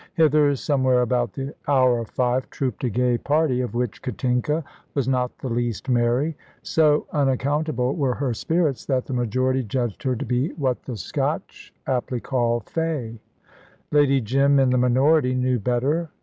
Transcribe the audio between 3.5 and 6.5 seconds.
of which Katinka was not the least merry.